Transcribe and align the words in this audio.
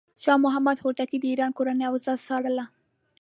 شاه 0.23 0.39
محمود 0.45 0.77
هوتکی 0.83 1.17
د 1.19 1.23
ایران 1.31 1.51
کورنۍ 1.57 1.85
اوضاع 1.89 2.17
څارله. 2.25 2.65